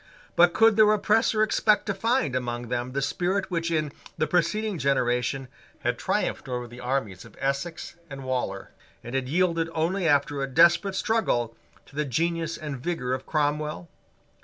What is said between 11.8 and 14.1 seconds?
to the genius and vigour of Cromwell?